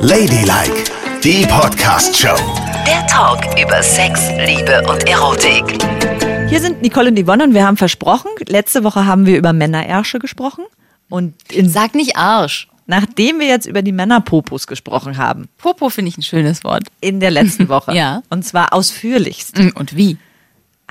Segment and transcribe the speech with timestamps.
[0.00, 0.90] Ladylike,
[1.22, 2.34] die Podcast-Show.
[2.84, 5.80] Der Talk über Sex, Liebe und Erotik.
[6.48, 10.18] Hier sind Nicole und Yvonne und wir haben versprochen, letzte Woche haben wir über Männerärsche
[10.18, 10.64] gesprochen.
[11.08, 12.66] Und in, Sag nicht Arsch.
[12.88, 16.88] nachdem wir jetzt über die Männerpopos gesprochen haben, Popo finde ich ein schönes Wort.
[17.00, 18.22] in der letzten Woche, Ja.
[18.30, 20.16] und zwar ausführlichst, Mm, Und wie?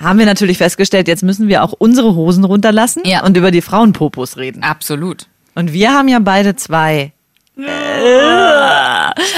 [0.00, 3.26] haben wir natürlich festgestellt, jetzt müssen wir auch unsere Hosen runterlassen Ja.
[3.26, 4.62] und über die Frauenpopos reden.
[4.62, 5.26] Absolut.
[5.54, 7.12] Und wir haben ja beide zwei.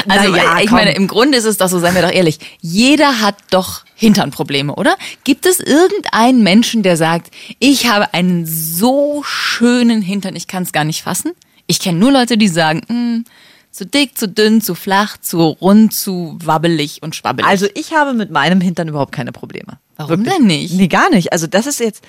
[0.09, 0.78] Also ja, ich komm.
[0.78, 4.74] meine, im Grunde ist es doch so, seien wir doch ehrlich, jeder hat doch Hinternprobleme,
[4.74, 4.97] oder?
[5.24, 10.73] Gibt es irgendeinen Menschen, der sagt, ich habe einen so schönen Hintern, ich kann es
[10.73, 11.33] gar nicht fassen?
[11.66, 13.25] Ich kenne nur Leute, die sagen, "Mm,
[13.70, 17.48] zu dick, zu dünn, zu flach, zu rund, zu wabbelig und schwabbelig.
[17.48, 19.78] Also ich habe mit meinem Hintern überhaupt keine Probleme.
[19.97, 20.75] Warum denn nicht?
[20.75, 21.33] Nee, gar nicht.
[21.33, 22.02] Also das ist jetzt,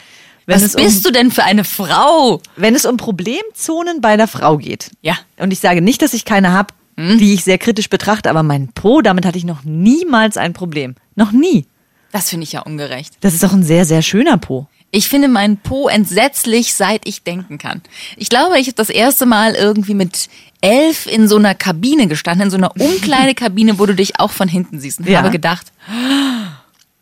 [0.51, 2.41] wenn was es um, bist du denn für eine Frau?
[2.55, 4.91] wenn es um Problemzonen bei der Frau geht.
[5.01, 5.17] Ja.
[5.37, 8.67] Und ich sage nicht, dass ich keine habe, die ich sehr kritisch betrachte, aber mein
[8.73, 10.95] Po, damit hatte ich noch niemals ein Problem.
[11.15, 11.65] Noch nie.
[12.11, 13.13] Das finde ich ja ungerecht.
[13.21, 14.67] Das ist doch ein sehr, sehr schöner Po.
[14.93, 17.81] Ich finde meinen Po entsetzlich, seit ich denken kann.
[18.17, 20.27] Ich glaube, ich habe das erste Mal irgendwie mit
[20.59, 24.49] elf in so einer Kabine gestanden, in so einer Umkleidekabine, wo du dich auch von
[24.49, 24.99] hinten siehst.
[24.99, 25.19] Und Ja.
[25.19, 25.71] habe gedacht,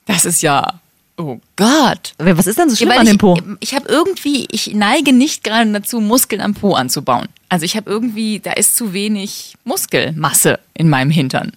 [0.05, 0.80] das ist ja,
[1.20, 2.14] oh Gott.
[2.17, 3.38] Was ist denn so schlimm weil an ich, dem Po?
[3.59, 7.28] Ich habe irgendwie, ich neige nicht gerade dazu, Muskeln am Po anzubauen.
[7.50, 11.52] Also ich habe irgendwie, da ist zu wenig Muskelmasse in meinem Hintern.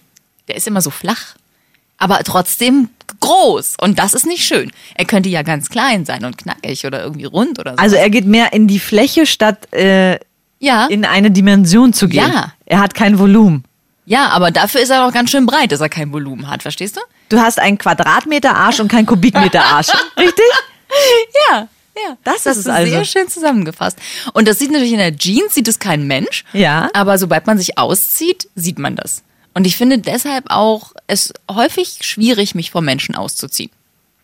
[0.47, 1.35] Der ist immer so flach,
[1.97, 2.89] aber trotzdem
[3.19, 3.77] groß.
[3.79, 4.71] Und das ist nicht schön.
[4.95, 7.77] Er könnte ja ganz klein sein und knackig oder irgendwie rund oder so.
[7.77, 10.19] Also er geht mehr in die Fläche, statt äh,
[10.59, 12.31] ja, in eine Dimension zu gehen.
[12.31, 12.53] Ja.
[12.65, 13.63] Er hat kein Volumen.
[14.05, 16.61] Ja, aber dafür ist er auch ganz schön breit, dass er kein Volumen hat.
[16.61, 17.01] Verstehst du?
[17.29, 19.87] Du hast einen Quadratmeter Arsch und keinen Kubikmeter Arsch.
[20.17, 20.45] Richtig?
[21.49, 22.17] Ja, ja.
[22.23, 22.91] Das das ist ist also.
[22.91, 23.97] sehr schön zusammengefasst.
[24.33, 26.43] Und das sieht natürlich in der Jeans, sieht es kein Mensch.
[26.53, 26.89] Ja.
[26.93, 29.23] Aber sobald man sich auszieht, sieht man das.
[29.53, 33.71] Und ich finde deshalb auch es häufig schwierig, mich vor Menschen auszuziehen.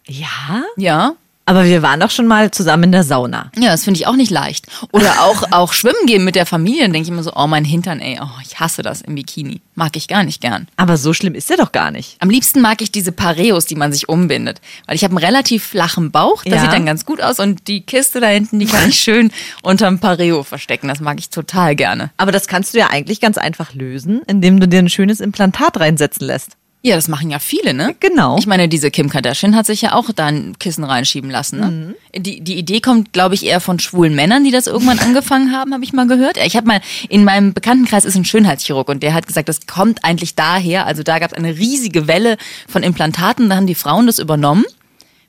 [0.05, 0.63] Ja.
[0.75, 1.13] Ja.
[1.50, 3.51] Aber wir waren doch schon mal zusammen in der Sauna.
[3.57, 4.68] Ja, das finde ich auch nicht leicht.
[4.91, 7.66] Oder auch, auch schwimmen gehen mit der Familie, dann denke ich immer so, oh, mein
[7.66, 9.59] Hintern, ey, oh, ich hasse das im Bikini.
[9.74, 10.68] Mag ich gar nicht gern.
[10.78, 12.18] Aber so schlimm ist er doch gar nicht.
[12.19, 14.62] Am liebsten mag ich diese Pareos, die man sich umbindet.
[14.85, 16.62] Weil ich habe einen relativ flachen Bauch, das Ja.
[16.62, 19.31] sieht dann ganz gut aus und die Kiste da hinten, die kann ich schön
[19.63, 20.88] unterm Pareo verstecken.
[20.88, 22.12] Das mag ich total gerne.
[22.18, 25.79] Aber das kannst du ja eigentlich ganz einfach lösen, indem du dir ein schönes Implantat
[25.79, 26.57] reinsetzen lässt.
[26.81, 27.94] Ja, das machen ja viele, ne?
[28.00, 28.38] Genau.
[28.38, 31.59] Ich meine, diese Kim Kardashian hat sich ja auch da ein Kissen reinschieben lassen.
[31.59, 31.95] Ne?
[32.16, 35.73] Die, die Idee kommt, glaube ich, eher von schwulen Männern, die das irgendwann angefangen haben,
[35.73, 36.38] habe ich mal gehört.
[36.38, 36.79] Ich habe mal,
[37.09, 40.85] in meinem Bekanntenkreis ist ein Schönheitschirurg und der hat gesagt, das kommt eigentlich daher.
[40.85, 42.38] Also da gab es eine riesige Welle
[42.69, 44.63] von Implantaten, da haben die Frauen das übernommen,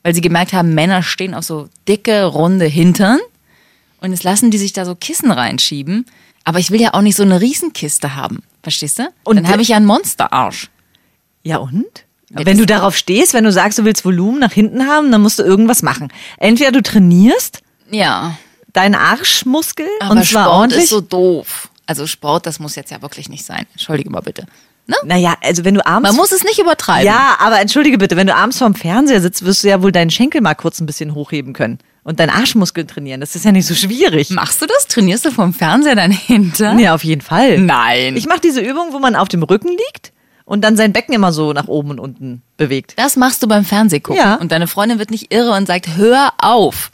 [0.05, 3.19] weil sie gemerkt haben, Männer stehen auf so dicke, runde Hintern
[4.01, 6.07] und jetzt lassen die sich da so Kissen reinschieben.
[6.45, 8.43] Aber ich will ja auch nicht so eine Riesenkiste haben.
[8.63, 9.09] Verstehst du?
[9.25, 10.71] Und dann habe ich ja einen Monsterarsch.
[11.43, 11.85] Ja und?
[12.31, 15.21] Ja, wenn du darauf stehst, wenn du sagst, du willst Volumen nach hinten haben, dann
[15.21, 16.13] musst du irgendwas machen.
[16.39, 18.37] Entweder du trainierst Ja.
[18.73, 20.85] deinen Arschmuskel Aber und zwar Sport ordentlich.
[20.85, 21.69] ist so doof.
[21.87, 23.67] Also Sport, das muss jetzt ja wirklich nicht sein.
[23.73, 24.47] Entschuldige mal bitte.
[24.87, 24.97] Ne?
[25.05, 27.07] naja, also wenn du abends Man muss es nicht übertreiben.
[27.07, 30.11] Ja, aber entschuldige bitte, wenn du abends vorm Fernseher sitzt, wirst du ja wohl deinen
[30.11, 33.21] Schenkel mal kurz ein bisschen hochheben können und deinen Arschmuskel trainieren.
[33.21, 34.31] Das ist ja nicht so schwierig.
[34.31, 34.87] Machst du das?
[34.89, 36.79] Trainierst du vom Fernseher dein Hintern?
[36.81, 37.59] Ja, auf jeden Fall.
[37.59, 38.17] Nein.
[38.17, 40.13] Ich mache diese Übung, wo man auf dem Rücken liegt
[40.51, 42.95] und dann sein Becken immer so nach oben und unten bewegt.
[42.97, 44.21] das machst du beim Fernsehgucken.
[44.21, 44.35] Ja.
[44.35, 46.91] Und deine Freundin wird nicht irre und sagt, hör auf.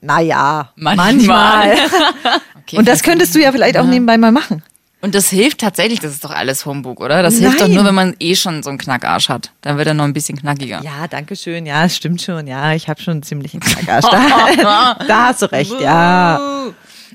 [0.00, 1.06] Naja, Manchmal.
[1.12, 1.76] manchmal.
[2.64, 4.62] Okay, und das vielleicht- könntest du ja vielleicht auch nebenbei mal machen.
[5.00, 7.20] Und das hilft tatsächlich, das ist doch alles Humbug, oder?
[7.22, 7.74] Das hilft doch Nein.
[7.74, 9.50] nur, wenn man eh schon so einen Knackarsch hat.
[9.62, 10.80] Dann wird er noch ein bisschen knackiger.
[10.84, 11.66] Ja, danke schön.
[11.66, 12.46] Ja, es stimmt schon.
[12.46, 14.04] Ja, ich habe schon einen ziemlichen Knackarsch.
[14.62, 16.40] Da, da hast du recht, ja.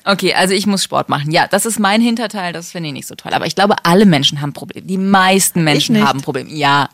[0.05, 1.31] Okay, also ich muss Sport machen.
[1.31, 3.33] Ja, das ist mein Hinterteil, das finde ich nicht so toll.
[3.33, 4.85] Aber ich glaube, alle Menschen haben Probleme.
[4.87, 6.49] Die meisten Menschen haben Probleme.
[6.51, 6.89] Ja.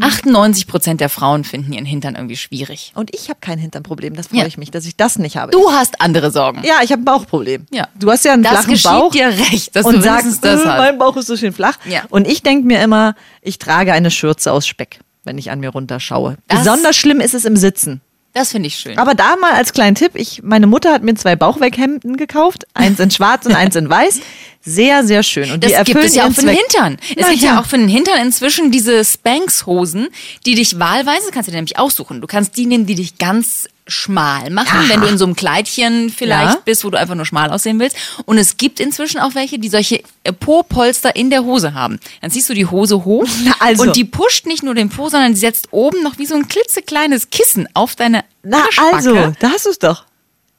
[0.00, 2.92] 98 Prozent der Frauen finden ihren Hintern irgendwie schwierig.
[2.96, 4.14] Und ich habe kein Hinternproblem.
[4.16, 4.46] Das freue Ja.
[4.46, 5.52] ich mich, dass ich das nicht habe.
[5.52, 6.62] Du hast andere Sorgen.
[6.64, 7.66] Ja, ich habe ein Bauchproblem.
[7.70, 7.86] Ja.
[7.94, 9.12] Du hast ja einen Das flachen geschieht Bauch.
[9.12, 10.78] dir recht, dass und du sagst, das äh, hast.
[10.78, 11.78] mein Bauch ist so schön flach.
[11.84, 12.02] Ja.
[12.08, 15.68] Und ich denke mir immer, ich trage eine Schürze aus Speck, wenn ich an mir
[15.68, 16.38] runterschaue.
[16.48, 18.00] Das- Besonders schlimm ist es im Sitzen.
[18.34, 18.98] Das finde ich schön.
[18.98, 23.00] Aber da mal als kleinen Tipp, ich, meine Mutter hat mir zwei Bauchweghemden gekauft, eins
[23.00, 24.20] in schwarz und eins in weiß.
[24.64, 25.50] Sehr, sehr schön.
[25.52, 26.50] Und das die gibt erfüllen es ja auch für den.
[26.56, 26.98] Hintern.
[27.16, 27.52] Es Na gibt ja.
[27.54, 27.60] ja.
[27.60, 30.08] auch für den Hintern inzwischen diese Spanx-Hosen,
[30.44, 32.20] die dich wahlweise, kannst du dir nämlich aussuchen.
[32.20, 36.10] Du kannst die nehmen, die dich ganz schmal machen, wenn du in so einem Kleidchen
[36.10, 36.60] vielleicht Ja.
[36.66, 37.96] bist, wo du einfach nur schmal aussehen willst.
[38.26, 41.98] Und es gibt inzwischen auch welche, die solche äh, Po-Polster in der Hose haben.
[42.20, 43.84] Dann ziehst du die Hose hoch Na, also.
[43.84, 46.48] und die pusht nicht nur den Po, sondern die setzt oben noch wie so ein
[46.48, 48.94] klitzekleines Kissen auf deine Na Arschbacke.
[48.96, 50.04] also, da hast du es doch.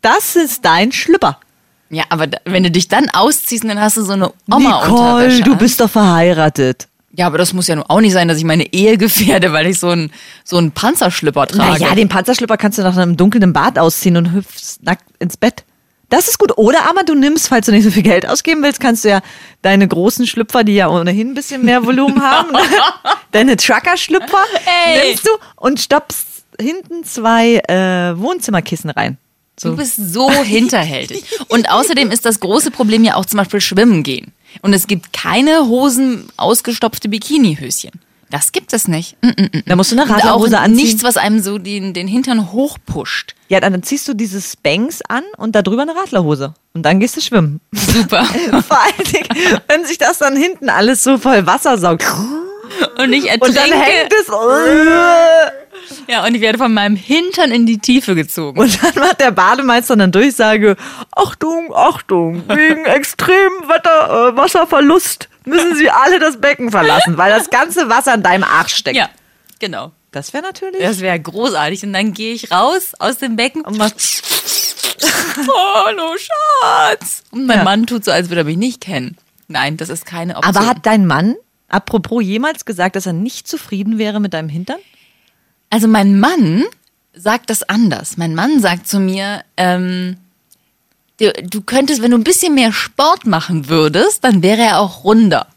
[0.02, 1.40] Das ist dein Schlüpper.
[1.90, 5.38] Ja, aber da, wenn du dich dann ausziehst, dann hast du so eine Oma-Unterwäsche.
[5.38, 6.88] Nicole, du bist doch verheiratet.
[7.12, 9.66] Ja, aber das muss ja nun auch nicht sein, dass ich meine Ehe gefährde, weil
[9.66, 10.12] ich so einen
[10.44, 11.82] so einen Panzerschlipper trage.
[11.82, 15.64] Naja, den Panzerschlipper kannst du nach einem dunklen Bad ausziehen und hüpfst nackt ins Bett.
[16.10, 16.58] Das ist gut.
[16.58, 19.22] Oder aber du nimmst, falls du nicht so viel Geld ausgeben willst, kannst du ja
[19.62, 22.50] deine großen Schlüpfer, die ja ohnehin ein bisschen mehr Volumen haben,
[23.32, 24.44] deine Trucker-Schlüpfer
[25.06, 26.28] nimmst du und stoppst
[26.60, 29.18] hinten zwei äh, Wohnzimmerkissen rein.
[29.62, 31.24] Du bist so hinterhältig.
[31.48, 34.32] Und außerdem ist das große Problem ja auch zum Beispiel Schwimmen gehen.
[34.62, 37.92] Und es gibt keine Hosen, ausgestopfte Bikinihöschen.
[38.32, 39.16] Das gibt es nicht.
[39.24, 39.64] Mm, mm, mm.
[39.66, 40.76] Da musst du eine Und auch Radlerhose anziehen.
[40.86, 43.34] nichts, was einem so den, den Hintern hochpusht.
[43.48, 46.54] Ja, dann ziehst du diese Spanks an und da drüber eine Radlerhose.
[46.74, 47.60] Und dann gehst du schwimmen.
[47.72, 48.24] Super.
[48.68, 52.06] Vor allen Dingen, wenn sich das dann hinten alles so voll Wasser saugt.
[53.00, 53.80] Und ich Und dann ertrinke.
[53.80, 54.28] hängt es.
[56.08, 58.60] Ja, und ich werde von meinem Hintern in die Tiefe gezogen.
[58.60, 60.76] Und dann macht der Bademeister eine Durchsage,
[61.12, 67.50] Achtung, Achtung, wegen extremem Wetter, äh, Wasserverlust müssen Sie alle das Becken verlassen, weil das
[67.50, 68.96] ganze Wasser in deinem Arsch steckt.
[68.98, 69.10] Ja,
[69.60, 69.92] genau.
[70.12, 70.82] Das wäre natürlich...
[70.82, 71.84] Das wäre großartig.
[71.84, 73.92] Und dann gehe ich raus aus dem Becken Und mach-
[75.86, 77.24] Hallo Schatz.
[77.32, 77.64] Und mein Ja.
[77.64, 79.18] Mann tut so, als würde er mich nicht kennen.
[79.48, 80.56] Nein, das ist keine Option.
[80.58, 81.36] Aber hat dein Mann,
[81.68, 84.80] apropos, jemals gesagt, dass er nicht zufrieden wäre mit deinem Hintern?
[85.70, 86.66] Also mein Mann
[87.14, 88.18] sagt das anders.
[88.18, 90.18] Mein Mann sagt zu mir, ähm,
[91.20, 95.04] du, du könntest, wenn du ein bisschen mehr Sport machen würdest, dann wäre er auch
[95.04, 95.48] runder.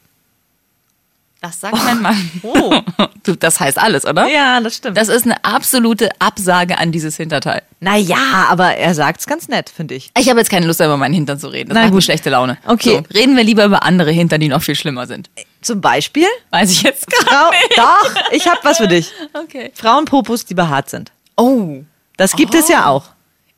[1.41, 2.31] Das sagt mein Mann.
[2.43, 2.81] Oh.
[3.39, 4.27] Das heißt alles, oder?
[4.29, 4.97] Ja, das stimmt.
[4.97, 7.63] Das ist eine absolute Absage an dieses Hinterteil.
[7.79, 10.11] naja, aber er sagt's ganz nett, finde ich.
[10.19, 11.69] Ich habe jetzt keine Lust, über meinen Hintern zu reden.
[11.69, 12.03] Das Na macht gut.
[12.03, 12.59] schlechte Laune.
[12.67, 12.97] Okay.
[13.09, 15.31] So, reden wir lieber über andere Hintern, die noch viel schlimmer sind.
[15.63, 17.79] Zum Beispiel, Weiß ich jetzt gar Frau, nicht.
[17.79, 19.11] doch, ich habe was für dich.
[19.33, 19.71] Okay.
[19.75, 21.13] Frauenpopos, die behaart sind.
[21.37, 21.83] Oh,
[22.17, 23.05] Das gibt es ja auch.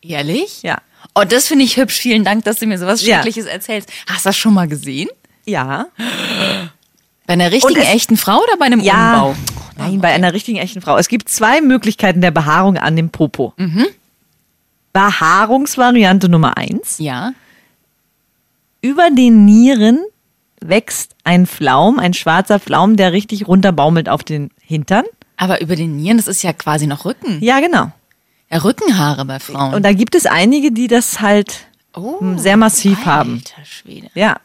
[0.03, 0.63] ehrlich?
[0.63, 0.79] Ja.
[1.15, 1.97] Oh, das finde ich hübsch.
[1.99, 3.17] Vielen Dank, dass du mir sowas Ja.
[3.17, 3.91] Schreckliches erzählst.
[4.09, 5.09] Hast du das schon mal gesehen?
[5.45, 5.87] Ja.
[7.27, 9.23] Bei einer richtigen, echten Frau oder bei einem Ja.
[9.23, 9.37] Umbau?
[9.77, 10.97] Nein, bei einer richtigen echten Frau.
[10.99, 13.55] Es gibt zwei Möglichkeiten der Behaarung an dem Popo.
[14.93, 16.97] Behaarungsvariante Nummer eins.
[16.99, 17.33] Ja.
[18.81, 20.05] Über den Nieren
[20.61, 25.05] wächst ein Flaum, ein schwarzer Flaum, der richtig runterbaumelt auf den Hintern.
[25.37, 27.39] Aber über den Nieren, das ist ja quasi noch Rücken.
[27.43, 27.91] Ja, genau.
[28.51, 29.75] Ja, Rückenhaare bei Frauen.
[29.75, 31.67] Und da gibt es einige, die das halt
[31.97, 33.43] oh, m, sehr massiv haben.
[33.45, 34.11] Alter Schwede.
[34.15, 34.37] Ja.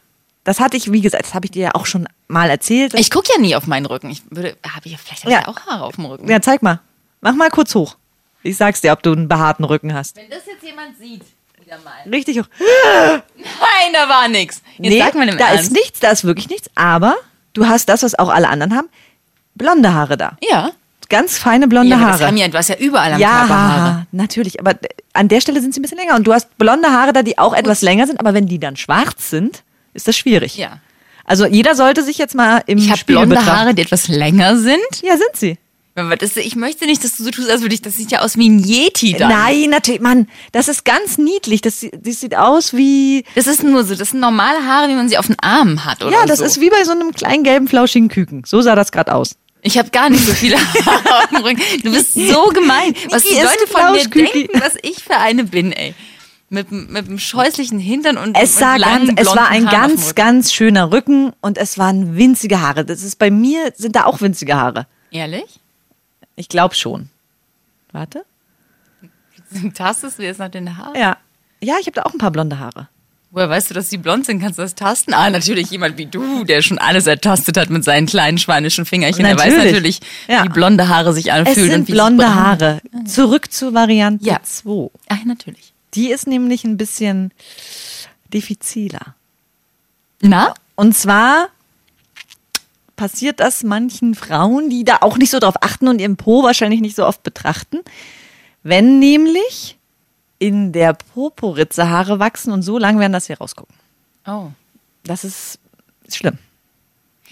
[0.46, 2.94] Das hatte ich, wie gesagt, das habe ich dir ja auch schon mal erzählt.
[2.96, 4.10] Ich gucke ja nie auf meinen Rücken.
[4.10, 5.42] Ich würde, habe ich ja vielleicht hab Ja.
[5.42, 6.28] ich auch Haare auf dem Rücken.
[6.30, 6.80] ja, zeig mal.
[7.22, 7.98] Mach mal kurz hoch.
[8.42, 10.16] Ich sag's dir, ob du einen behaarten Rücken hast.
[10.16, 11.22] Wenn das jetzt jemand sieht,
[11.70, 12.12] wieder mal.
[12.12, 12.46] Richtig hoch.
[13.38, 14.62] Nein, da war nichts.
[14.78, 15.66] Jetzt sag mal im da Ernst.
[15.66, 16.70] ist nichts, da ist wirklich nichts.
[16.76, 17.16] Aber
[17.54, 18.90] du hast das, was auch alle anderen haben.
[19.56, 20.38] Blonde Haare da.
[20.50, 20.72] Ja.
[21.10, 22.18] Ganz feine blonde ja, aber Haare.
[22.20, 24.08] das haben ja, du hast ja überall am ja, Körper Haare.
[24.12, 24.60] natürlich.
[24.60, 24.76] Aber
[25.14, 26.16] an der Stelle sind sie ein bisschen länger.
[26.16, 28.20] Und du hast blonde Haare da, die auch etwas länger sind.
[28.20, 29.64] Aber wenn die dann schwarz sind,
[29.94, 30.58] ist das schwierig.
[30.58, 30.80] Ja.
[31.26, 33.60] Also jeder sollte sich jetzt mal im Ich habe Spiegel blonde betrachten.
[33.60, 34.80] Haare, die etwas länger sind.
[35.02, 35.58] Ja, sind sie.
[36.20, 38.38] Das, ich möchte nicht, dass du so tust, als würde ich, das sieht ja aus
[38.38, 39.30] wie ein Yeti dann.
[39.30, 41.62] Nein, natürlich, Mann, das ist ganz niedlich.
[41.62, 43.24] Das, das sieht aus wie.
[43.36, 46.04] Das ist nur so, das sind normale Haare, wie man sie auf den Armen hat
[46.04, 46.46] oder Ja, das so.
[46.46, 48.44] ist wie bei so einem kleinen gelben, flauschigen Küken.
[48.46, 49.36] So sah das gerade aus.
[49.62, 51.62] Ich habe gar nicht so viele Haare auf dem Rücken.
[51.84, 52.94] Du bist so gemein.
[53.10, 55.94] Was die Leute von mir denken, was ich für eine bin, ey.
[56.52, 59.90] Mit, mit einem scheußlichen Hintern und Es und sah langen, ganz, es war ein Haaren
[59.90, 62.86] ganz, ganz schöner Rücken und es waren winzige Haare.
[62.86, 64.88] Das ist bei mir sind da auch winzige Haare.
[65.12, 65.60] Ehrlich?
[66.40, 67.10] Ich glaube schon.
[67.92, 68.24] Warte.
[69.74, 70.96] Tastest du jetzt nach den Haaren?
[70.96, 71.18] Ja.
[71.62, 72.88] Ja, ich habe da auch ein paar blonde Haare.
[73.32, 74.40] Woher weißt du, dass die blond sind?
[74.40, 75.14] Kannst du das tasten?
[75.14, 79.26] Ah, natürlich jemand wie du, der schon alles ertastet hat mit seinen kleinen schweinischen Fingerchen.
[79.26, 79.72] Der weiß Natürlich.
[79.74, 80.46] natürlich, Ja.
[80.46, 81.70] wie blonde Haare sich Es anfühlen.
[81.72, 82.80] sind und wie blonde Haare.
[83.06, 84.40] Zurück zur Variante Ja.
[84.42, 84.90] 2.
[85.10, 85.74] Ach, natürlich.
[85.94, 87.32] Die ist nämlich ein bisschen
[88.34, 89.14] diffiziler.
[90.22, 90.54] Na?
[90.76, 91.50] Und zwar
[93.00, 96.82] passiert das manchen Frauen, die da auch nicht so drauf achten und ihren Po wahrscheinlich
[96.82, 97.80] nicht so oft betrachten,
[98.62, 99.78] wenn nämlich
[100.38, 103.74] in der Poporitze Haare wachsen und so lang werden, dass sie rausgucken.
[104.28, 104.50] Oh.
[105.06, 105.60] Das ist,
[106.06, 106.38] ist schlimm.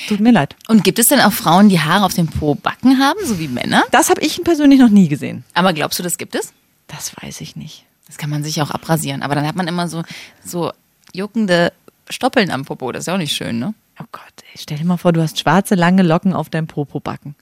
[0.07, 0.55] Tut mir leid.
[0.69, 3.50] Und gibt es denn auch Frauen, die Haare auf dem Po backen haben, so wie
[3.50, 3.83] Männer?
[3.91, 5.43] Das habe ich persönlich noch nie gesehen.
[5.53, 6.53] Aber glaubst du, das gibt es?
[6.88, 7.83] Das weiß ich nicht.
[8.05, 9.21] Das kann man sich auch abrasieren.
[9.21, 10.03] Aber dann hat man immer so,
[10.45, 10.71] so
[11.13, 11.74] juckende
[12.09, 12.93] Stoppeln am Popo.
[12.93, 13.74] Das ist ja auch nicht schön, ne?
[14.00, 17.36] Oh Gott, ey, stell dir mal vor, du hast schwarze, lange Locken auf deinem Popo-Backen.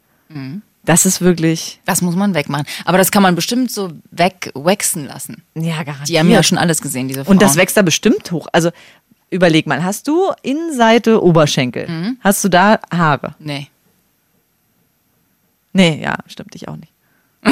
[0.84, 2.66] Das ist wirklich, Das muss man wegmachen.
[2.86, 5.44] Aber das kann man bestimmt so wegwachsen lassen.
[5.56, 6.10] ja, garantiert.
[6.10, 7.34] Die haben ja schon alles gesehen, diese Frauen.
[7.36, 8.48] Und das wächst da bestimmt hoch.
[8.52, 8.72] Also
[9.32, 13.36] überleg mal, hast du Innenseite Oberschenkel, hast du da Haare?
[13.40, 13.68] Nee.
[15.74, 16.92] Nee, ja, stimmt, ich auch nicht.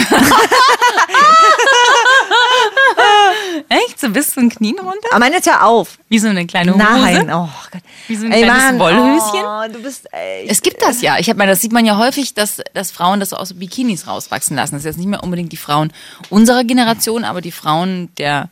[3.69, 3.99] Echt?
[3.99, 5.07] So bis zu den Knien runter?
[5.11, 5.97] Aber meine jetzt ja auf.
[6.09, 6.83] Wie so eine kleine Hose?
[6.83, 7.81] Nein, oh Gott.
[8.07, 9.45] Wie so ein kleines Wollhöschen?
[9.45, 11.17] Oh, du bist, ey, Es gibt das ja.
[11.19, 14.07] Ich habe mal, das sieht man ja häufig, dass, dass Frauen das so aus Bikinis
[14.07, 14.75] rauswachsen lassen.
[14.75, 15.91] Das ist jetzt nicht mehr unbedingt die Frauen
[16.29, 18.49] unserer Generation, aber die Frauen der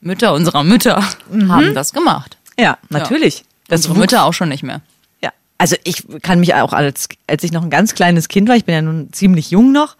[0.00, 1.02] Mütter unserer Mütter
[1.48, 2.36] haben das gemacht.
[2.58, 3.44] ja, natürlich.
[3.68, 4.80] Das Unsere Mütter auch schon nicht mehr.
[5.22, 8.56] Ja, also ich kann mich auch als, als ich noch ein ganz kleines Kind war,
[8.56, 9.94] ich bin ja nun ziemlich jung noch,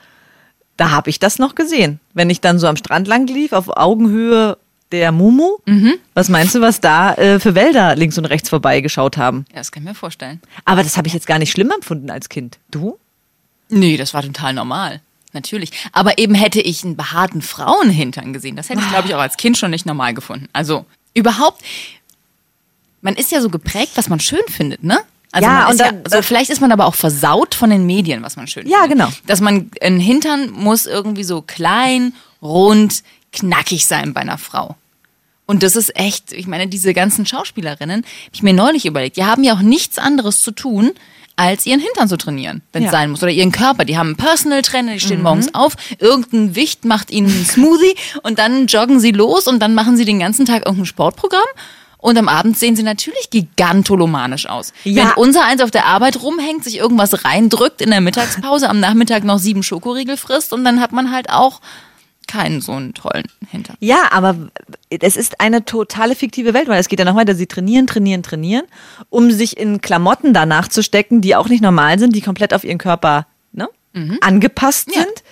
[0.81, 2.01] da habe ich das noch gesehen.
[2.15, 4.57] Wenn ich dann so am Strand lang lief, auf Augenhöhe
[4.93, 5.59] der Mumu,
[6.15, 9.45] was meinst du, was da äh, für Wälder links und rechts vorbeigeschaut haben?
[9.51, 10.41] Ja, das kann ich mir vorstellen.
[10.65, 12.59] Aber das habe ich jetzt gar nicht schlimm empfunden als Kind.
[12.71, 12.99] Du?
[13.69, 15.01] Nee, das war total normal.
[15.33, 15.71] Natürlich.
[15.93, 18.57] Aber eben hätte ich einen behaarten Frauenhintern gesehen.
[18.57, 20.49] Das hätte ich, glaube ich, auch als Kind schon nicht normal gefunden.
[20.53, 21.63] Also überhaupt,
[23.03, 24.99] man ist ja so geprägt, was man schön findet, ne?
[25.33, 28.23] Also Ja, und dann- ja, so vielleicht ist man aber auch versaut von den Medien,
[28.23, 28.99] was man schön Ja, findet.
[28.99, 29.09] genau.
[29.27, 34.77] Dass man, ein Hintern muss irgendwie so klein, rund, knackig sein bei einer Frau.
[35.47, 39.25] Und das ist echt, ich meine, diese ganzen Schauspielerinnen, hab ich mir neulich überlegt, die
[39.25, 40.93] haben ja auch nichts anderes zu tun,
[41.37, 42.99] als ihren Hintern zu trainieren, wenn es Ja.
[42.99, 43.23] sein muss.
[43.23, 43.85] Oder ihren Körper.
[43.85, 47.95] Die haben einen Personal Trainer, die stehen morgens auf, irgendein Wicht macht ihnen einen Smoothie
[48.23, 51.41] und dann joggen sie los und dann machen sie den ganzen Tag irgendein Sportprogramm.
[52.01, 54.73] Und am Abend sehen sie natürlich gigantolomanisch aus.
[54.85, 55.05] Ja.
[55.05, 59.25] Wenn unser eins auf der Arbeit rumhängt, sich irgendwas reindrückt in der Mittagspause, am Nachmittag
[59.25, 61.61] noch sieben Schokoriegel frisst und dann hat man halt auch
[62.27, 63.77] keinen so einen tollen Hintern.
[63.81, 64.37] Ja, aber
[64.89, 67.35] es ist eine totale fiktive Welt, weil es geht ja noch weiter.
[67.35, 68.65] Sie trainieren, trainieren, trainieren,
[69.09, 72.63] um sich in Klamotten danach zu stecken, die auch nicht normal sind, die komplett auf
[72.63, 73.69] ihren Körper ne,
[74.21, 74.93] angepasst Mhm.
[74.95, 75.01] Ja.
[75.03, 75.23] sind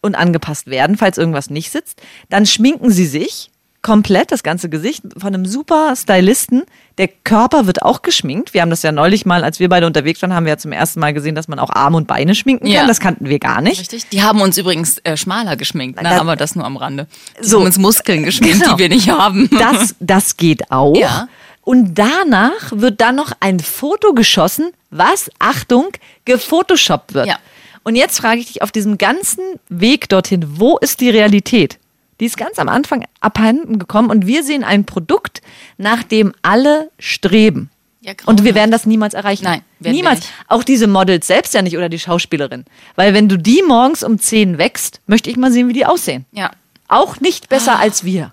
[0.00, 2.00] und angepasst werden, falls irgendwas nicht sitzt.
[2.28, 3.50] Dann schminken sie sich
[3.84, 6.64] komplett, das ganze Gesicht, von einem super Stylisten.
[6.98, 8.52] Der Körper wird auch geschminkt.
[8.54, 10.72] Wir haben das ja neulich mal, als wir beide unterwegs waren, haben wir ja zum
[10.72, 12.80] ersten Mal gesehen, dass man auch Arme und Beine schminken Ja.
[12.80, 12.88] kann.
[12.88, 13.78] Das kannten wir gar nicht.
[13.80, 14.08] Richtig?
[14.08, 16.08] Die haben uns übrigens äh, schmaler geschminkt, ne?
[16.08, 17.06] Da- aber das nur am Rande.
[17.40, 17.58] Die So.
[17.58, 18.74] haben uns Muskeln geschminkt, Genau.
[18.74, 19.48] die wir nicht haben.
[19.56, 20.96] Das, das geht auch.
[20.96, 21.28] Ja.
[21.62, 25.88] Und danach wird dann noch ein Foto geschossen, was, Achtung,
[26.24, 27.26] gefotoshoppt wird.
[27.26, 27.36] Ja.
[27.82, 31.78] Und jetzt frage ich dich auf diesem ganzen Weg dorthin, wo ist die Realität?
[32.24, 35.42] Die ist ganz am Anfang abhanden gekommen und wir sehen ein Produkt,
[35.76, 37.68] nach dem alle streben.
[38.00, 38.54] Ja, und wir grauenhaft.
[38.54, 39.44] werden das niemals erreichen.
[39.44, 40.26] Nein, niemals.
[40.48, 42.64] Auch diese Models selbst ja nicht oder die Schauspielerin.
[42.96, 46.24] Weil wenn du die morgens um 10 wächst, möchte ich mal sehen, wie die aussehen.
[46.32, 46.50] Ja.
[46.88, 48.32] Auch nicht besser als wir.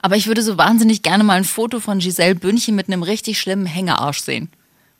[0.00, 3.40] Aber ich würde so wahnsinnig gerne mal ein Foto von Giselle Bündchen mit einem richtig
[3.40, 4.48] schlimmen Hängearsch sehen.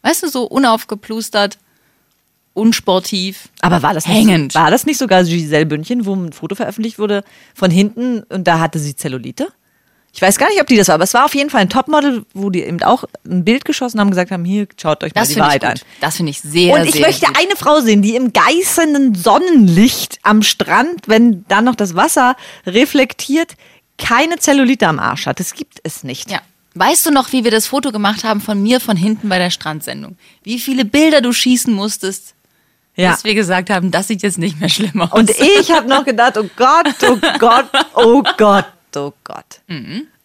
[0.02, 1.58] Weißt du, so unaufgeplustert,
[2.54, 3.48] unsportiv.
[3.60, 4.54] Aber war das nicht, Hängend.
[4.54, 8.58] war das nicht sogar Giselle Bündchen, wo ein Foto veröffentlicht wurde von hinten und da
[8.60, 9.48] hatte sie Zellulite?
[10.16, 11.68] Ich weiß gar nicht, ob die das war, aber es war auf jeden Fall ein
[11.68, 15.12] Topmodel, wo die eben auch ein Bild geschossen haben und gesagt haben, hier, schaut euch
[15.12, 15.88] mal Das die finde ich Wahrheit an.
[16.00, 17.36] Das finde ich sehr, Und ich sehr möchte gut.
[17.36, 23.56] eine Frau sehen, die im geißenden Sonnenlicht am Strand, wenn dann noch das Wasser reflektiert,
[23.98, 25.40] keine Zellulite am Arsch hat.
[25.40, 26.30] Das gibt es nicht.
[26.30, 26.40] Ja.
[26.76, 29.50] Weißt du noch, wie wir das Foto gemacht haben von mir von hinten bei der
[29.50, 30.16] Strandsendung?
[30.44, 32.34] Wie viele Bilder du schießen musstest,
[32.96, 33.12] Ja.
[33.12, 35.12] bis wir gesagt haben, das sieht jetzt nicht mehr schlimm aus.
[35.12, 39.60] Und ich habe noch gedacht, oh Gott, oh Gott, oh Gott, oh Gott.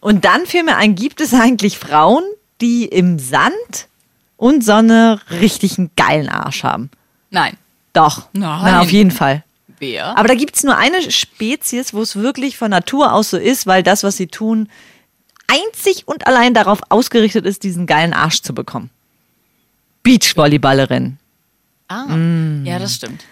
[0.00, 2.22] Und dann fiel mir ein, gibt es eigentlich Frauen,
[2.60, 3.88] die im Sand
[4.36, 6.90] und Sonne richtig einen geilen Arsch haben?
[7.30, 7.56] Nein.
[7.92, 8.28] Doch.
[8.32, 8.60] Nein.
[8.64, 9.44] Na, auf jeden Fall.
[9.78, 10.16] Wer?
[10.16, 13.66] Aber da gibt es nur eine Spezies, wo es wirklich von Natur aus so ist,
[13.66, 14.68] weil das, was sie tun,
[15.46, 18.90] einzig und allein darauf ausgerichtet ist, diesen geilen Arsch zu bekommen.
[20.02, 21.18] Beachvolleyballerin.
[21.90, 22.64] Ah, Mm.
[22.64, 23.24] ja, das stimmt.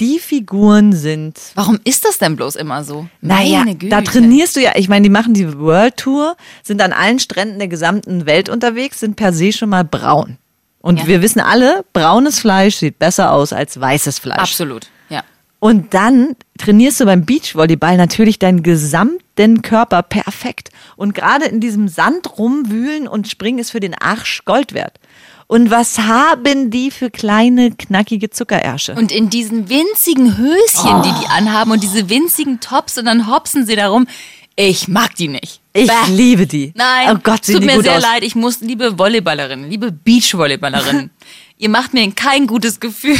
[0.00, 3.06] Die Figuren sind Warum ist das denn bloß immer so?
[3.20, 7.18] Naja, da trainierst du ja, ich meine, die machen die World Tour, sind an allen
[7.18, 10.38] Stränden der gesamten Welt unterwegs, sind per se schon mal braun.
[10.80, 11.06] Und Ja.
[11.06, 14.38] wir wissen alle, braunes Fleisch sieht besser aus als weißes Fleisch.
[14.38, 15.22] Absolut, ja.
[15.60, 20.70] Und dann trainierst du beim Beachvolleyball natürlich deinen gesamten Körper perfekt.
[20.96, 24.98] Und gerade in diesem Sand rumwühlen und springen ist für den Arsch Gold wert.
[25.46, 28.94] Und was haben die für kleine, knackige Zuckerärsche?
[28.94, 33.66] Und in diesen winzigen Höschen, die die anhaben und diese winzigen Tops und dann hopsen
[33.66, 34.06] sie darum.
[34.54, 35.60] Ich mag die nicht.
[35.72, 36.10] ich Bäh.
[36.10, 36.72] liebe die.
[36.74, 38.02] Nein, oh Gott, tut mir sehr aus.
[38.02, 38.22] leid.
[38.22, 41.10] Ich muss, liebe Volleyballerinnen, liebe Beachvolleyballerinnen,
[41.58, 43.16] ihr macht mir kein gutes Gefühl.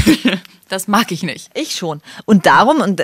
[0.69, 1.51] Das mag ich nicht.
[1.55, 2.01] Ich schon.
[2.27, 3.03] Und darum, und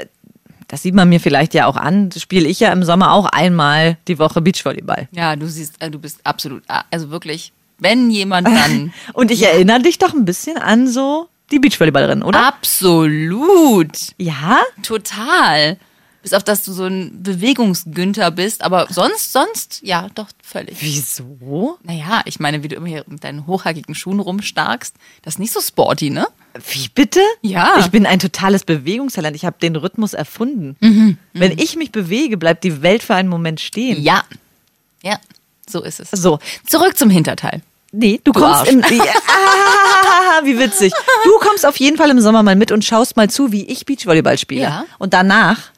[0.68, 3.96] das sieht man mir vielleicht ja auch an, spiele ich ja im Sommer auch einmal
[4.06, 5.08] die Woche Beachvolleyball.
[5.12, 8.92] Ja, du siehst, äh, du bist absolut, also wirklich, wenn jemand dann.
[9.12, 12.46] Und ich erinnere dich doch ein bisschen an so die Beachvolleyballerin, oder?
[12.46, 13.96] absolut.
[14.18, 14.60] Ja?
[14.82, 15.78] Total.
[16.20, 20.76] Bis auf, dass du so ein Bewegungsgünter bist, aber sonst, sonst, ja, doch, völlig.
[20.80, 21.78] Wieso?
[21.84, 25.52] Naja, ich meine, wie du immer hier mit deinen hochhackigen Schuhen rumstarkst, das ist nicht
[25.52, 26.26] so sporty, ne?
[26.72, 27.20] Wie bitte?
[27.40, 27.76] Ja.
[27.78, 29.36] Ich bin ein totales Bewegungstalent.
[29.36, 31.16] Ich habe den Rhythmus erfunden.
[31.32, 34.02] Wenn ich mich bewege, bleibt die Welt für einen Moment stehen.
[34.02, 34.24] Ja.
[35.02, 35.20] Ja,
[35.68, 36.10] so ist es.
[36.10, 37.62] So, Zurück zum Hinterteil.
[37.92, 38.80] Nee, du, Du kommst im.
[38.80, 40.92] Ja, ah, wie witzig.
[41.24, 43.86] Du kommst auf jeden Fall im Sommer mal mit und schaust mal zu, wie ich
[43.86, 44.62] Beachvolleyball spiele.
[44.62, 44.84] Ja.
[44.98, 45.70] Und danach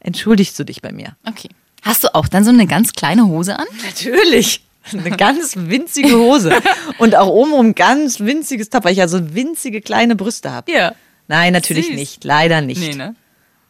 [0.00, 1.16] entschuldigst du dich bei mir.
[1.26, 1.48] Okay.
[1.82, 3.66] Hast du auch dann so eine ganz kleine Hose an?
[3.84, 4.62] Natürlich.
[4.92, 6.52] Eine ganz winzige Hose.
[6.98, 10.70] Und auch obenrum ein ganz winziges Top, weil ich ja so winzige kleine Brüste habe.
[10.70, 10.94] Ja.
[11.28, 11.94] Nein, natürlich Süß.
[11.96, 12.24] nicht.
[12.24, 12.80] Leider nicht.
[12.80, 13.14] Nee, ne?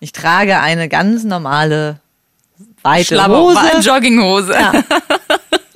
[0.00, 2.00] Ich trage eine ganz normale,
[2.82, 4.52] weite Schlabber, Hose Jogginghose.
[4.52, 4.72] Ja.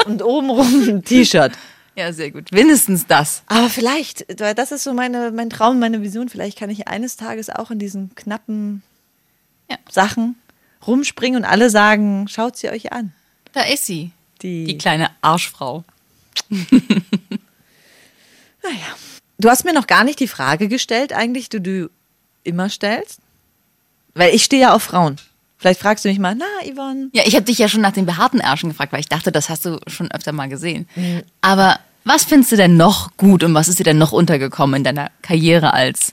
[0.07, 1.53] und obenrum ein T-Shirt.
[2.01, 2.51] Ja, sehr gut.
[2.53, 3.43] Mindestens das.
[3.47, 7.51] Aber vielleicht, das ist so meine, mein Traum, meine Vision, vielleicht kann ich eines Tages
[7.51, 8.83] auch in diesen knappen
[9.71, 9.77] Ja.
[9.91, 10.37] Sachen
[10.87, 13.13] rumspringen und alle sagen, schaut sie euch an.
[13.53, 14.11] Da ist sie.
[14.43, 15.85] Die, Die kleine Arschfrau.
[19.39, 21.91] Du hast mir noch gar nicht die Frage gestellt, eigentlich, die du
[22.45, 23.21] immer stellst.
[24.15, 25.17] Weil ich stehe ja auf Frauen.
[25.57, 27.09] Vielleicht fragst du mich mal, na, Yvonne.
[27.13, 29.49] Ja, ich habe dich ja schon nach den behaarten Ärschen gefragt, weil ich dachte, das
[29.49, 30.87] hast du schon öfter mal gesehen.
[31.41, 34.85] Aber was findest du denn noch gut und was ist dir denn noch untergekommen in
[34.85, 36.13] deiner Karriere als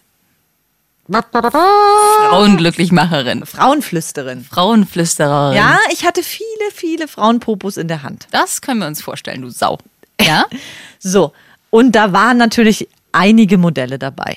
[2.30, 4.44] Frauenglücklichmacherin, Frauenflüsterin.
[4.44, 5.56] Frauenflüstererin?
[5.56, 8.28] Ja, ich hatte viele, viele Frauenpopos in der Hand.
[8.32, 9.78] Das können wir uns vorstellen, du Sau.
[10.22, 10.46] Ja?
[11.00, 11.32] So,
[11.70, 14.36] und da waren natürlich einige Modelle dabei.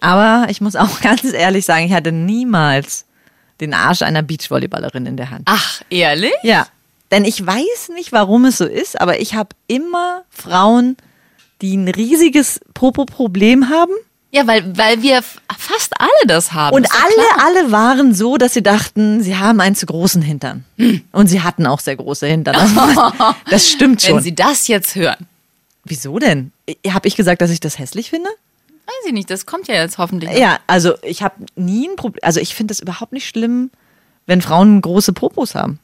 [0.00, 3.06] Aber ich muss auch ganz ehrlich sagen, ich hatte niemals
[3.60, 5.42] den Arsch einer Beachvolleyballerin in der Hand.
[5.44, 6.34] Ach, ehrlich?
[6.42, 6.66] Ja,
[7.10, 10.96] denn ich weiß nicht, warum es so ist, aber ich habe immer Frauen,
[11.60, 13.92] die ein riesiges Popo-Problem haben.
[14.32, 15.22] Ja, weil, weil wir
[15.58, 16.74] fast alle das haben.
[16.76, 20.64] Und alle, alle waren so, dass sie dachten, sie haben einen zu großen Hintern.
[21.10, 22.54] Und sie hatten auch sehr große Hintern.
[22.54, 24.22] Das, das stimmt Wenn schon.
[24.22, 25.26] sie das jetzt hören.
[25.84, 26.52] Wieso denn?
[26.88, 28.28] Habe ich gesagt, dass ich das hässlich finde?
[28.86, 30.30] Weiß ich nicht, das kommt ja jetzt hoffentlich.
[30.36, 32.20] Ja, also ich habe nie ein Problem.
[32.22, 33.70] Also ich finde es überhaupt nicht schlimm,
[34.26, 35.80] wenn Frauen große Popos haben.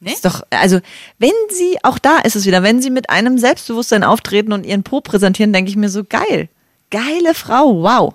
[0.00, 0.12] Nee?
[0.12, 0.80] Ist doch, also
[1.18, 4.82] wenn sie, auch da ist es wieder, wenn sie mit einem Selbstbewusstsein auftreten und ihren
[4.82, 6.48] Po präsentieren, denke ich mir so geil.
[6.90, 8.14] Geile Frau, wow.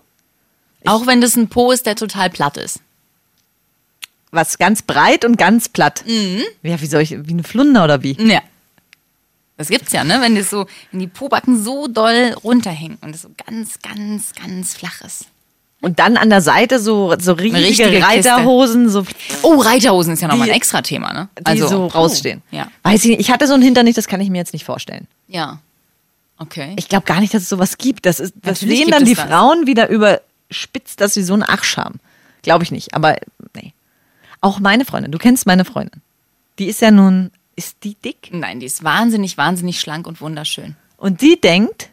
[0.85, 2.79] Auch wenn das ein Po ist, der total platt ist.
[4.31, 6.03] Was ganz breit und ganz platt.
[6.07, 6.43] Mhm.
[6.63, 8.17] Ja, wie soll ich, wie eine Flunder oder wie?
[8.19, 8.41] Ja.
[9.57, 10.19] Das gibt's ja, ne?
[10.21, 14.73] Wenn das so, wenn die Pobacken so doll runterhängen und es so ganz, ganz, ganz
[14.75, 15.27] flach ist.
[15.85, 18.03] Und dann an der Seite so, so riesige, richtige.
[18.03, 19.05] Reiterhosen, so,
[19.43, 21.29] Oh, Reiterhosen ist ja nochmal ein extra Thema, ne?
[21.47, 22.41] die so rausstehen.
[22.51, 22.71] Oh, ja.
[22.81, 24.65] Weiß ich nicht, ich hatte so einen Hintern nicht, das kann ich mir jetzt nicht
[24.65, 25.05] vorstellen.
[25.27, 25.59] Ja.
[26.39, 26.73] Okay.
[26.79, 28.07] Ich glaube gar nicht, dass es sowas gibt.
[28.07, 29.25] Das, ist, das Natürlich sehen dann die das.
[29.25, 31.99] Frauen wieder überspitzt, dass sie so einen Arsch haben.
[32.41, 33.17] Glaube ich nicht, aber
[33.55, 33.73] nee.
[34.41, 36.01] Auch meine Freundin, du kennst meine Freundin.
[36.57, 38.29] Die ist ja nun, ist die dick?
[38.31, 40.75] Nein, die ist wahnsinnig, wahnsinnig schlank und wunderschön.
[40.97, 41.89] Und die denkt,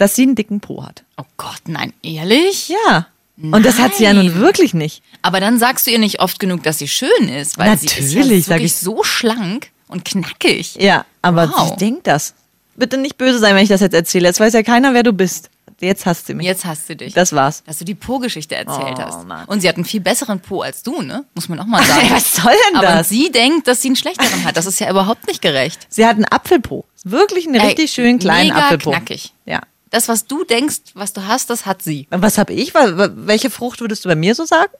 [0.00, 1.04] dass sie einen dicken Po hat.
[1.16, 2.68] Oh Gott, nein, ehrlich?
[2.86, 3.06] Ja.
[3.42, 4.34] Und das hat sie ja nun Nein.
[4.40, 5.02] wirklich nicht.
[5.22, 7.96] Aber dann sagst du ihr nicht oft genug, dass sie schön ist, weil sie ist
[7.96, 8.76] Natürlich, ja wirklich ich.
[8.76, 10.74] so schlank und knackig.
[10.78, 11.70] Ja, aber Wow.
[11.70, 12.34] sie denkt das.
[12.76, 14.26] Bitte nicht böse sein, wenn ich das jetzt erzähle.
[14.28, 15.48] Jetzt weiß ja keiner, wer du bist.
[15.80, 16.44] Jetzt hasst sie mich.
[16.46, 17.14] Jetzt hast du dich.
[17.14, 17.62] Das war's.
[17.64, 19.26] dass du die Po-Geschichte erzählt Oh, hast.
[19.26, 19.46] Mann.
[19.46, 21.24] Und sie hat einen viel besseren Po als du, ne?
[21.34, 22.06] Muss man auch mal sagen.
[22.10, 23.08] Was soll denn Aber das?
[23.08, 24.58] sie denkt, dass sie einen schlechteren hat.
[24.58, 25.86] Das ist ja überhaupt nicht gerecht.
[25.88, 26.84] Sie hat einen Apfelpo.
[27.04, 28.90] Wirklich einen Ey, richtig schönen kleinen mega Apfelpo.
[28.90, 29.32] knackig.
[29.46, 29.60] Ja.
[29.90, 32.06] Das, was du denkst, was du hast, das hat sie.
[32.10, 32.72] Und Was habe ich?
[32.74, 34.72] Welche Frucht würdest du bei mir so sagen?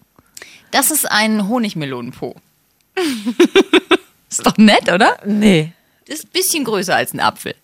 [0.70, 2.36] Das ist ein Honigmelonenpo.
[4.30, 5.18] ist doch nett, oder?
[5.24, 5.72] Nee.
[6.06, 7.54] Ist ein bisschen größer als ein Apfel.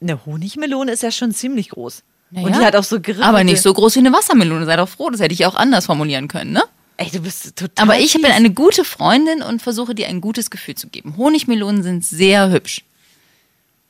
[0.00, 2.02] Eine Honigmelone ist ja schon ziemlich groß.
[2.30, 3.26] Na Und die hat auch so gerippelte...
[3.26, 4.66] Aber nicht so groß wie eine Wassermelone.
[4.66, 6.62] Sei doch froh, das hätte ich auch anders formulieren können, ne?
[6.98, 10.50] Ey, du bist total Aber ich bin eine gute Freundin und versuche dir ein gutes
[10.50, 11.16] Gefühl zu geben.
[11.16, 12.82] Honigmelonen sind sehr hübsch.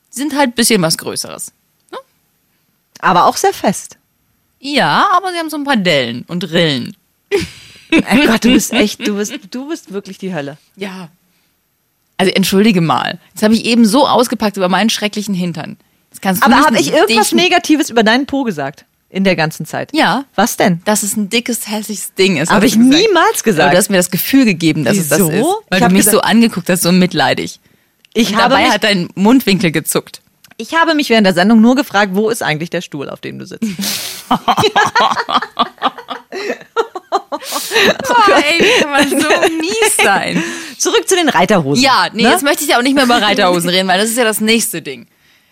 [0.09, 1.51] Sind halt ein bisschen was Größeres.
[2.99, 3.97] Aber auch sehr fest.
[4.59, 6.95] Ja, aber sie haben so ein paar Dellen und Rillen.
[7.91, 10.57] Ey Gott, du bist echt, du bist, du bist wirklich die Hölle.
[10.75, 11.09] Ja.
[12.17, 13.17] Also entschuldige mal.
[13.33, 15.77] Jetzt habe ich eben so ausgepackt über meinen schrecklichen Hintern.
[16.11, 18.85] Jetzt kannst du Aber habe ich irgendwas Negatives über deinen Po gesagt?
[19.11, 19.89] In der ganzen Zeit?
[19.93, 20.25] Ja.
[20.35, 20.81] Was denn?
[20.85, 22.51] Dass es ein dickes, hässliches Ding ist.
[22.51, 22.93] Habe ich gesagt.
[22.93, 23.63] niemals gesagt.
[23.63, 25.29] Aber du hast mir das Gefühl gegeben, dass es das Wieso?
[25.31, 25.45] ist.
[25.69, 27.59] Weil Ich du mich gesagt- so angeguckt hast, so mitleidig.
[28.13, 30.21] Ich Und habe, dabei hat dein Mundwinkel gezuckt.
[30.59, 33.39] Ich habe mich während der Sendung nur gefragt, wo ist eigentlich der Stuhl, auf dem
[33.39, 33.65] du sitzt?
[34.29, 34.35] Oh,
[38.43, 40.43] ey, wie kann man so mies sein?
[40.77, 41.83] Zurück zu den Reiterhosen.
[41.83, 42.29] Ja, nee, Ne?
[42.29, 44.41] jetzt möchte ich ja auch nicht mehr über Reiterhosen reden, weil das ist ja das
[44.41, 45.07] nächste Ding.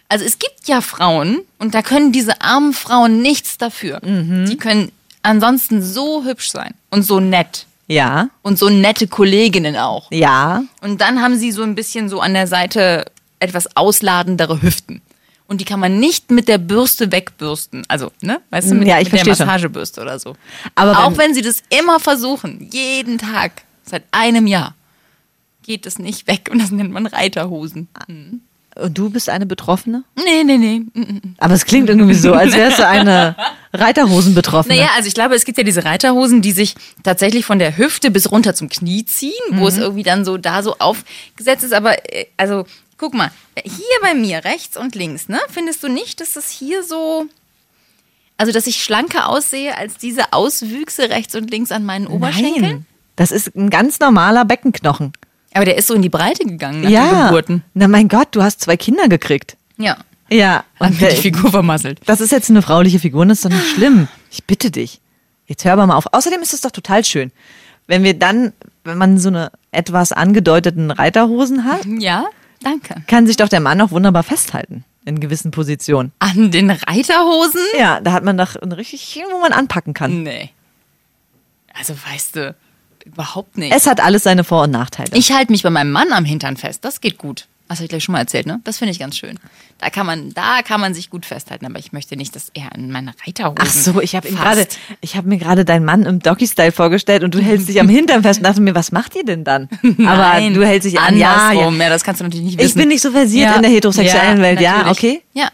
[0.09, 3.99] Also es gibt ja Frauen, und da können diese armen Frauen nichts dafür.
[4.05, 4.45] Mhm.
[4.49, 4.91] Die können
[5.23, 7.65] ansonsten so hübsch sein und so nett.
[7.89, 10.11] Ja, Und so nette Kolleginnen auch.
[10.11, 10.63] ja.
[10.81, 13.05] Und dann haben sie so ein bisschen so an der Seite
[13.39, 15.01] etwas ausladendere Hüften.
[15.47, 17.83] Und die kann man nicht mit der Bürste wegbürsten.
[17.87, 18.41] Also, ne?
[18.49, 19.45] Weißt du, mit, Ja, mit der verstehe schon.
[19.47, 20.35] Massagebürste oder so.
[20.75, 24.75] Aber auch wenn- wenn sie das immer versuchen, jeden Tag, seit einem Jahr,
[25.63, 26.49] geht es nicht weg.
[26.51, 27.87] Und das nennt man Reiterhosen.
[28.75, 30.03] Und du bist eine Betroffene?
[30.15, 30.79] Nee, nee, nee.
[30.93, 31.35] Mm, mm.
[31.37, 33.35] Aber es klingt irgendwie so, als wärst du eine
[33.73, 34.75] Reiterhosen-Betroffene.
[34.75, 38.11] Naja, also ich glaube, es gibt ja diese Reiterhosen, die sich tatsächlich von der Hüfte
[38.11, 39.67] bis runter zum Knie ziehen, wo Mhm.
[39.67, 41.73] es irgendwie dann so da so aufgesetzt ist.
[41.73, 42.65] Aber äh, also,
[42.97, 43.31] guck mal,
[43.63, 45.39] hier bei mir, rechts und links, ne?
[45.49, 47.25] Findest du nicht, dass das hier so.
[48.37, 52.61] Also, dass ich schlanker aussehe als diese Auswüchse rechts und links an meinen Oberschenkeln?
[52.61, 55.13] Nein, das ist ein ganz normaler Beckenknochen.
[55.53, 57.25] Aber der ist so in die Breite gegangen nach den ja.
[57.27, 57.63] Geburten.
[57.73, 59.57] Na mein Gott, du hast zwei Kinder gekriegt.
[59.77, 59.97] Ja.
[60.29, 60.65] Ja.
[60.77, 61.99] Und äh, die Figur vermasselt.
[62.05, 64.07] das ist jetzt eine frauliche Figur und das ist doch nicht schlimm.
[64.29, 64.99] Ich bitte dich.
[65.47, 66.05] Jetzt hör aber mal auf.
[66.11, 67.31] Außerdem ist es doch total schön,
[67.87, 72.25] wenn wir dann, wenn man so eine etwas angedeuteten Reiterhosen hat, Ja,
[72.61, 73.01] danke.
[73.07, 76.11] kann sich doch der Mann auch wunderbar festhalten in gewissen Positionen.
[76.19, 77.61] An den Reiterhosen?
[77.79, 80.23] Ja, da hat man doch ein richtig, wo man anpacken kann.
[80.23, 80.51] Nee.
[81.73, 82.55] Also, weißt du,
[83.05, 83.73] überhaupt nicht.
[83.73, 85.09] Es hat alles seine Vor- und Nachteile.
[85.13, 86.83] Ich halte mich bei meinem Mann am Hintern fest.
[86.83, 87.47] Das geht gut.
[87.69, 88.61] Das habe ich gleich schon mal erzählt, ne?
[88.63, 89.37] Das finde ich ganz schön.
[89.77, 92.73] Da kann man, da kann man sich gut festhalten, aber ich möchte nicht, dass er
[92.73, 93.57] an meine Reiterhosen.
[93.59, 94.67] Ach so, ich habe gerade,
[95.01, 98.23] ich habe mir gerade deinen Mann im Doggy-Style vorgestellt und du hältst dich am Hintern
[98.23, 99.67] fest und dachte mir, was macht ihr denn dann?
[100.07, 101.69] Aber du hältst dich an, ja, ja.
[101.71, 101.89] ja.
[101.89, 102.69] das kannst du natürlich nicht wissen.
[102.69, 104.97] Ich bin nicht so versiert in der heterosexuellen Welt, ja, natürlich.
[104.97, 105.21] okay.
[105.33, 105.49] Ja.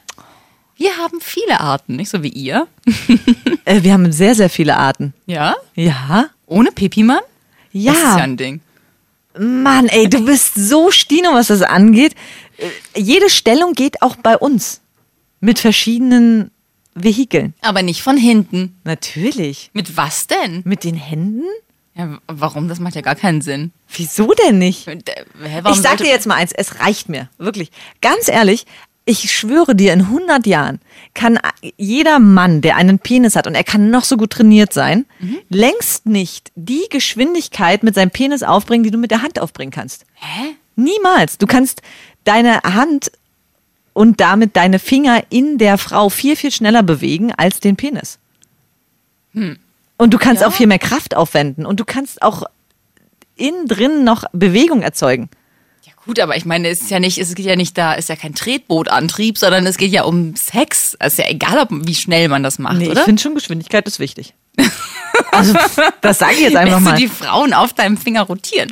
[0.78, 2.68] Wir haben viele Arten, nicht so wie ihr.
[3.66, 5.14] Äh, wir haben sehr, sehr viele Arten.
[5.26, 5.56] Ja?
[5.76, 6.26] Ja?
[6.48, 7.20] Ohne Pipi-Mann?
[7.74, 8.24] Das ist ja Ja.
[8.24, 8.62] ein Ding.
[9.38, 12.16] Mann, ey, du bist so Stino, was das angeht.
[12.58, 14.82] Äh, Jede Stellung geht auch bei uns.
[15.40, 16.52] Mit verschiedenen
[16.96, 17.54] Vehikeln.
[17.62, 18.80] Aber nicht von hinten.
[18.84, 19.72] Natürlich.
[19.74, 20.62] Mit was denn?
[20.66, 21.44] Mit den Händen?
[21.96, 22.68] Ja, warum?
[22.68, 23.72] Das macht ja gar keinen Sinn.
[23.96, 24.88] Wieso denn nicht?
[24.88, 24.98] Hä,
[25.62, 27.30] warum ich sag dir jetzt mal eins, es reicht mir.
[27.38, 27.72] Wirklich.
[28.02, 28.66] Ganz ehrlich,
[29.06, 30.80] ich schwöre dir, in 100 Jahren
[31.14, 31.38] kann
[31.78, 35.38] jeder Mann, der einen Penis hat und er kann noch so gut trainiert sein, Mhm.
[35.50, 40.06] längst nicht die Geschwindigkeit mit seinem Penis aufbringen, die du mit der Hand aufbringen kannst.
[40.16, 40.56] Hä?
[40.76, 41.38] Niemals.
[41.38, 41.82] Du kannst
[42.24, 43.12] deine Hand
[43.94, 48.18] und damit deine Finger in der Frau viel, viel schneller bewegen als den Penis.
[49.34, 50.48] Und du kannst Ja.
[50.48, 52.44] auch viel mehr Kraft aufwenden und du kannst auch
[53.36, 55.30] innen drin noch Bewegung erzeugen.
[56.06, 58.16] Gut, aber ich meine, es ist ja nicht, es geht ja nicht da, ist ja
[58.16, 60.98] kein Tretbootantrieb, sondern es geht ja um Sex.
[61.00, 63.04] Es ist ja egal, ob, wie schnell man das macht, Nee, ich oder?
[63.04, 64.34] finde schon, Geschwindigkeit ist wichtig.
[65.32, 65.54] also,
[66.02, 66.98] das sage ich jetzt einfach Lässt du mal.
[66.98, 68.70] die Frauen auf deinem Finger rotieren.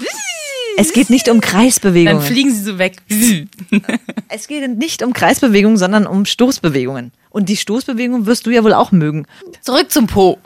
[0.77, 2.21] Es geht nicht um Dann Kreisbewegungen.
[2.21, 2.97] fliegen sie so weg.
[4.29, 7.11] Es geht nicht um Kreisbewegungen, sondern um Stoßbewegungen.
[7.29, 9.25] Und die Stoßbewegungen wirst du ja wohl auch mögen.
[9.61, 10.37] Zurück zum Po.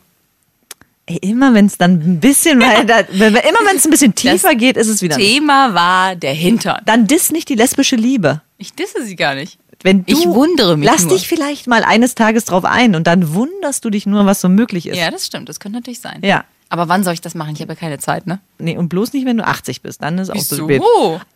[1.07, 4.55] Ey, immer wenn es dann ein bisschen weiter, wenn- immer wenn es ein bisschen tiefer
[4.55, 5.17] geht, ist es wieder.
[5.17, 5.27] nicht.
[5.27, 6.81] Thema war der Hintern.
[6.85, 8.41] Dann diss nicht die lesbische Liebe.
[8.57, 9.59] Ich disse sie gar nicht.
[9.83, 11.13] Wenn du, Ich wundere mich Lass nur.
[11.13, 14.49] dich vielleicht mal eines Tages drauf ein und dann wunderst du dich nur, was so
[14.49, 14.97] möglich ist.
[14.97, 16.21] Ja, das stimmt, das könnte natürlich sein.
[16.23, 16.43] Ja.
[16.69, 17.53] Aber wann soll ich das machen?
[17.53, 18.39] Ich habe ja keine Zeit, ne?
[18.57, 20.01] Nee, und bloß nicht, wenn du 80 bist.
[20.01, 20.81] Dann ist auch so spät.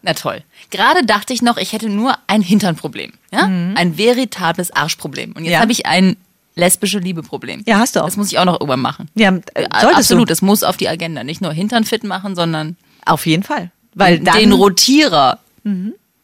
[0.01, 0.41] Na toll.
[0.71, 3.13] Gerade dachte ich noch, ich hätte nur ein Hinternproblem.
[3.31, 3.43] Ja?
[3.43, 5.33] Ein veritables Arschproblem.
[5.33, 5.53] Und jetzt Mhm.
[5.53, 5.59] Ja.
[5.59, 6.17] habe ich ein
[6.59, 7.63] lesbische Liebeproblem.
[7.65, 8.05] Ja, hast du auch.
[8.05, 9.09] Das muss ich auch noch irgendwann machen.
[9.15, 10.31] Ja, äh, Äh, solltest Absolut, du.
[10.31, 11.23] das muss auf die Agenda.
[11.23, 13.71] Nicht nur Hintern fit machen, sondern Auf jeden Fall.
[13.95, 14.39] Weil dann, Mhm.
[14.39, 15.39] den Rotierer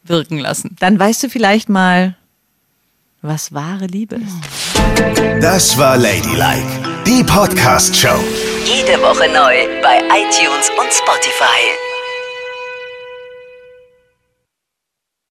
[0.04, 0.76] wirken lassen.
[0.78, 2.14] dann weißt du vielleicht mal,
[3.22, 5.40] was wahre Liebe ist.
[5.40, 6.66] Das war Ladylike,
[7.06, 8.18] die Podcast-Show.
[8.64, 11.85] Jede Woche neu bei iTunes und Spotify.